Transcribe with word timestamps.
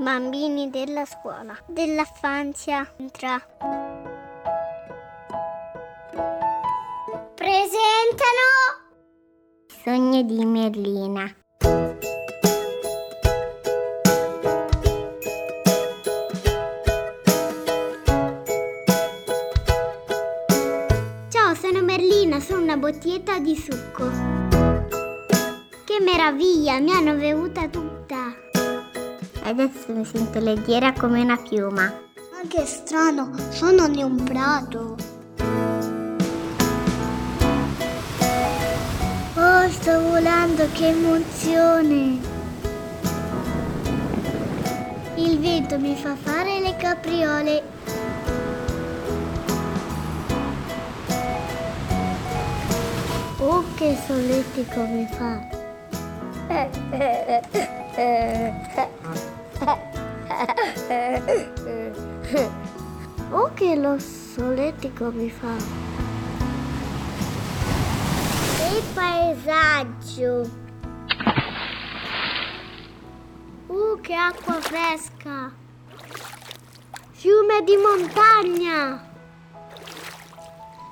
Bambini 0.00 0.70
della 0.70 1.04
scuola, 1.04 1.56
della 1.66 2.04
Francia, 2.04 2.90
entra. 2.96 3.40
Presentano 7.34 8.48
Sogno 9.82 10.22
di 10.22 10.44
Merlina. 10.44 11.34
Ciao, 21.28 21.54
sono 21.54 21.82
Merlina, 21.82 22.40
sono 22.40 22.62
una 22.62 22.76
bottiglietta 22.76 23.38
di 23.38 23.56
succo. 23.56 24.69
Meraviglia, 26.10 26.80
mi 26.80 26.90
hanno 26.90 27.14
bevuta 27.14 27.68
tutta. 27.68 28.34
Adesso 29.44 29.92
mi 29.92 30.04
sento 30.04 30.40
leggera 30.40 30.92
come 30.92 31.22
una 31.22 31.36
piuma. 31.36 31.84
Ma 31.84 32.48
che 32.48 32.66
strano, 32.66 33.30
sono 33.50 33.86
in 33.86 34.02
un 34.02 34.24
prato. 34.24 34.96
Oh, 39.36 39.70
sto 39.70 40.00
volando, 40.00 40.66
che 40.72 40.88
emozione! 40.88 42.18
Il 45.14 45.38
vento 45.38 45.78
mi 45.78 45.94
fa 45.94 46.16
fare 46.16 46.58
le 46.58 46.76
capriole. 46.76 47.62
Oh, 53.38 53.64
che 53.76 53.96
solletico 54.06 54.80
mi 54.80 55.06
fa! 55.06 55.59
Oh, 63.32 63.52
che 63.54 63.76
lo 63.76 63.96
solletico 64.00 65.12
mi 65.12 65.30
fa! 65.30 65.54
Il 68.66 68.82
paesaggio! 68.92 70.50
Uh, 73.68 74.00
che 74.00 74.14
acqua 74.14 74.60
fresca! 74.60 75.52
Fiume 77.12 77.62
di 77.62 77.76
montagna! 77.76 79.08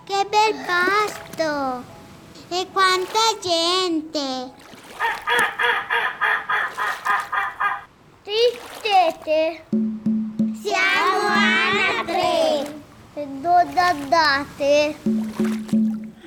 Che 0.05 0.27
bel 0.31 0.55
pasto! 0.64 1.83
E 2.48 2.69
quanta 2.73 3.19
gente! 3.42 4.58
Tristete! 8.23 9.65
Siamo 10.63 11.27
anatre! 11.29 12.77
E 13.15 13.27
dove 13.41 13.81
andate? 13.81 14.97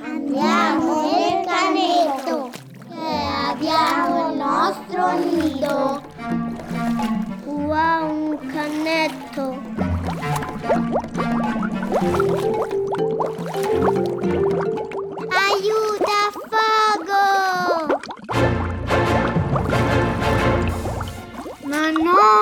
Andiamo 0.03 1.11
nel 1.11 1.45
canetto 1.45 2.49
che 2.89 3.09
abbiamo 3.49 4.31
il 4.31 4.37
nostro 4.37 5.11
nido. 5.17 6.01
Wow, 7.45 8.31
un 8.31 8.37
cannetto. 8.51 9.20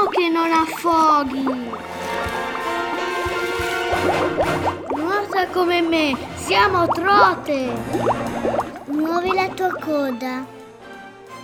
Che 0.09 0.29
non 0.29 0.51
affoghi! 0.51 1.43
Nuota 4.95 5.47
come 5.51 5.81
me, 5.81 6.17
siamo 6.35 6.87
trote! 6.87 7.73
Muovi 8.85 9.33
la 9.33 9.47
tua 9.49 9.71
coda. 9.79 10.45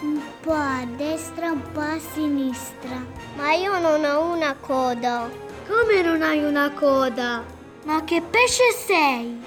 Un 0.02 0.22
po' 0.42 0.52
a 0.52 0.86
destra, 0.96 1.52
un 1.52 1.62
po' 1.72 1.80
a 1.80 1.98
sinistra. 2.14 3.04
Ma 3.38 3.54
io 3.54 3.80
non 3.80 4.04
ho 4.04 4.34
una 4.34 4.56
coda. 4.60 5.30
Come 5.68 6.02
non 6.02 6.22
hai 6.22 6.44
una 6.44 6.72
coda? 6.72 7.44
Ma 7.86 8.04
che 8.04 8.22
pesce 8.22 8.72
sei? 8.72 9.42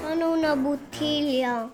Sono 0.00 0.32
una 0.32 0.56
bottiglia. 0.56 1.68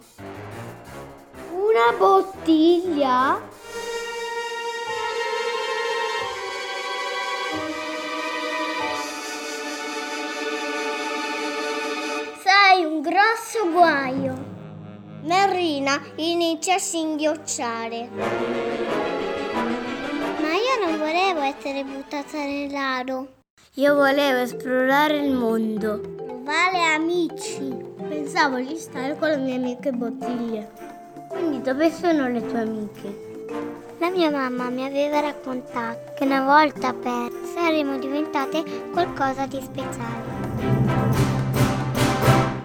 Una 1.70 1.96
bottiglia? 1.96 3.40
Sei 12.42 12.84
un 12.84 13.00
grosso 13.00 13.70
guaio. 13.70 14.34
Merrina 15.22 16.02
inizia 16.16 16.74
a 16.74 16.78
singhiocciare. 16.78 18.08
Ma 20.40 20.52
io 20.54 20.84
non 20.84 20.98
volevo 20.98 21.40
essere 21.42 21.84
buttata 21.84 22.38
nell'aro. 22.38 23.28
Io 23.74 23.94
volevo 23.94 24.40
esplorare 24.40 25.18
il 25.18 25.32
mondo. 25.32 26.00
Trovare 26.00 26.94
amici. 26.94 27.72
Pensavo 28.08 28.56
di 28.56 28.76
stare 28.76 29.16
con 29.16 29.28
le 29.28 29.36
mie 29.36 29.54
amiche 29.54 29.92
bottiglie. 29.92 30.79
Quindi 31.40 31.62
dove 31.62 31.90
sono 31.90 32.28
le 32.28 32.44
tue 32.46 32.60
amiche? 32.60 33.46
La 33.98 34.10
mia 34.10 34.30
mamma 34.30 34.68
mi 34.68 34.84
aveva 34.84 35.20
raccontato 35.20 36.12
che 36.14 36.24
una 36.24 36.44
volta 36.44 36.92
per 36.92 37.32
saremmo 37.54 37.98
diventate 37.98 38.62
qualcosa 38.92 39.46
di 39.46 39.58
speciale. 39.58 40.22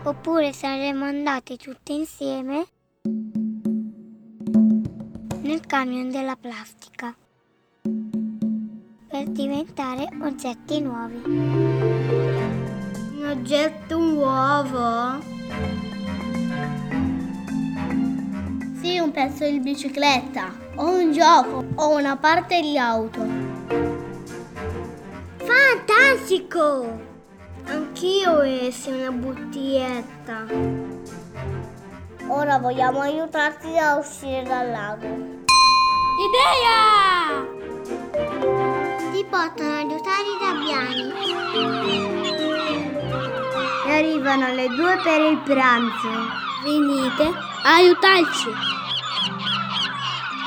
Oppure 0.04 0.52
saremmo 0.52 1.06
andate 1.06 1.56
tutte 1.56 1.94
insieme 1.94 2.68
nel 5.40 5.62
camion 5.66 6.10
della 6.10 6.36
plastica 6.36 7.16
per 9.08 9.30
diventare 9.30 10.10
oggetti 10.22 10.82
nuovi. 10.82 11.22
Un 13.16 13.26
oggetto 13.26 13.98
nuovo? 13.98 15.85
Pezzo 19.16 19.50
di 19.50 19.62
bicicletta, 19.62 20.54
o 20.76 20.90
un 20.90 21.14
gioco, 21.14 21.64
o 21.76 21.96
una 21.96 22.18
parte 22.18 22.60
di 22.60 22.78
auto. 22.78 23.26
Fantastico! 25.38 27.00
Anch'io 27.66 28.42
essi 28.42 28.92
una 28.92 29.12
bottiglietta. 29.12 30.44
Ora 32.28 32.60
vogliamo 32.60 33.00
aiutarti 33.00 33.78
a 33.78 33.96
uscire 33.96 34.44
dal 34.44 34.70
lago. 34.70 35.08
Idea! 36.28 37.42
Ti 39.14 39.26
possono 39.30 39.76
aiutare 39.76 40.28
i 40.28 40.38
gabbiani. 40.42 41.14
E 43.88 43.92
arrivano 43.92 44.54
le 44.54 44.68
due 44.68 45.00
per 45.02 45.22
il 45.22 45.38
pranzo. 45.38 46.10
Venite, 46.66 47.32
aiutarci. 47.64 48.75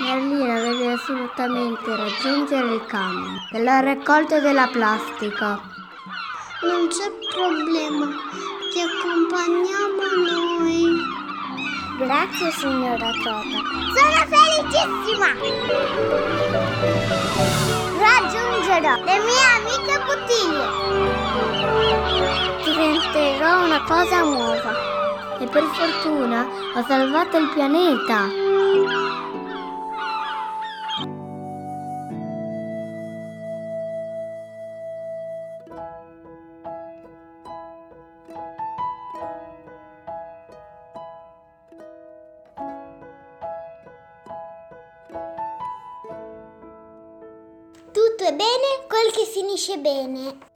Merlina 0.00 0.60
deve 0.60 0.92
assolutamente 0.92 1.96
raggiungere 1.96 2.74
il 2.74 2.86
camion 2.86 3.36
della 3.50 3.80
raccolta 3.80 4.38
della 4.38 4.68
plastica. 4.68 5.60
Non 6.62 6.86
c'è 6.88 7.10
problema, 7.34 8.06
ti 8.72 8.80
accompagniamo 8.80 10.02
noi. 10.30 11.02
Grazie 11.98 12.50
signora 12.52 13.10
Trota. 13.10 13.42
Sono 13.96 14.22
felicissima! 14.30 15.26
Raggiungerò 17.98 18.94
le 19.04 19.18
mie 19.26 19.44
amiche 19.56 19.96
bottiglie. 20.06 20.68
Diventerò 22.62 23.64
una 23.64 23.82
cosa 23.82 24.22
nuova. 24.22 24.72
E 25.40 25.46
per 25.46 25.64
fortuna 25.64 26.46
ho 26.74 26.84
salvato 26.86 27.36
il 27.36 27.48
pianeta. 27.52 28.47
Tutto 48.18 48.30
è 48.30 48.34
bene 48.34 48.84
quel 48.88 49.12
che 49.12 49.30
finisce 49.30 49.78
bene. 49.78 50.47